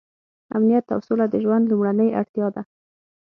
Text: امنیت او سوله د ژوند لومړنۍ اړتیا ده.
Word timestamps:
امنیت 0.55 0.85
او 0.93 0.99
سوله 1.07 1.25
د 1.29 1.35
ژوند 1.43 1.63
لومړنۍ 1.71 2.09
اړتیا 2.19 2.47
ده. 2.55 2.61